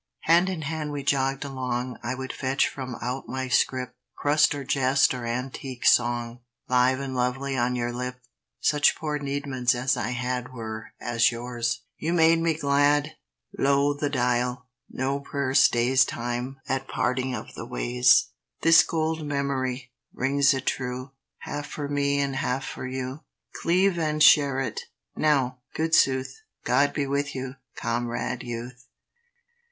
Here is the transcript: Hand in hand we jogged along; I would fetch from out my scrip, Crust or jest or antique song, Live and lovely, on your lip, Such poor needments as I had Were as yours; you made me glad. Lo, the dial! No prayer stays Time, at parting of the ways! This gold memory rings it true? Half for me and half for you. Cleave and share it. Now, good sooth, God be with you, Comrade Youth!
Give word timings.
Hand 0.21 0.49
in 0.49 0.63
hand 0.63 0.91
we 0.91 1.03
jogged 1.03 1.45
along; 1.45 1.99
I 2.01 2.15
would 2.15 2.33
fetch 2.33 2.67
from 2.67 2.95
out 3.03 3.27
my 3.27 3.47
scrip, 3.47 3.93
Crust 4.17 4.55
or 4.55 4.63
jest 4.63 5.13
or 5.13 5.27
antique 5.27 5.85
song, 5.85 6.39
Live 6.67 6.99
and 6.99 7.13
lovely, 7.15 7.55
on 7.55 7.75
your 7.75 7.91
lip, 7.93 8.15
Such 8.59 8.95
poor 8.95 9.19
needments 9.19 9.75
as 9.75 9.95
I 9.95 10.09
had 10.09 10.51
Were 10.53 10.93
as 10.99 11.31
yours; 11.31 11.81
you 11.97 12.13
made 12.13 12.39
me 12.39 12.55
glad. 12.55 13.11
Lo, 13.59 13.93
the 13.93 14.09
dial! 14.09 14.65
No 14.89 15.19
prayer 15.19 15.53
stays 15.53 16.03
Time, 16.03 16.59
at 16.67 16.87
parting 16.87 17.35
of 17.35 17.53
the 17.53 17.67
ways! 17.67 18.29
This 18.61 18.81
gold 18.81 19.23
memory 19.23 19.91
rings 20.13 20.51
it 20.55 20.65
true? 20.65 21.11
Half 21.41 21.67
for 21.67 21.87
me 21.87 22.19
and 22.19 22.37
half 22.37 22.65
for 22.65 22.87
you. 22.87 23.19
Cleave 23.61 23.99
and 23.99 24.23
share 24.23 24.59
it. 24.61 24.81
Now, 25.15 25.59
good 25.75 25.93
sooth, 25.93 26.41
God 26.65 26.91
be 26.91 27.05
with 27.05 27.35
you, 27.35 27.53
Comrade 27.75 28.41
Youth! 28.41 28.87